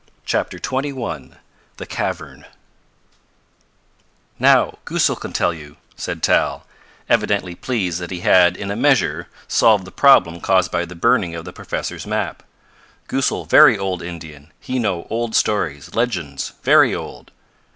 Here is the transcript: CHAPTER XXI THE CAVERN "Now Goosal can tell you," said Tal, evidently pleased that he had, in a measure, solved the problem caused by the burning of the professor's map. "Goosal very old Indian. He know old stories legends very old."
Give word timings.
CHAPTER 0.25 0.57
XXI 0.57 1.37
THE 1.77 1.85
CAVERN 1.85 2.45
"Now 4.39 4.79
Goosal 4.83 5.15
can 5.15 5.31
tell 5.31 5.53
you," 5.53 5.77
said 5.95 6.23
Tal, 6.23 6.65
evidently 7.07 7.53
pleased 7.53 7.99
that 7.99 8.09
he 8.09 8.21
had, 8.21 8.57
in 8.57 8.71
a 8.71 8.75
measure, 8.75 9.27
solved 9.47 9.85
the 9.85 9.91
problem 9.91 10.41
caused 10.41 10.71
by 10.71 10.85
the 10.85 10.95
burning 10.95 11.35
of 11.35 11.45
the 11.45 11.53
professor's 11.53 12.07
map. 12.07 12.41
"Goosal 13.07 13.45
very 13.45 13.77
old 13.77 14.01
Indian. 14.01 14.51
He 14.59 14.79
know 14.79 15.05
old 15.11 15.35
stories 15.35 15.93
legends 15.93 16.53
very 16.63 16.95
old." 16.95 17.29